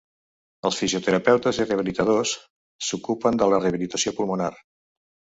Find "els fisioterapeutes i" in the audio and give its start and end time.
0.67-1.67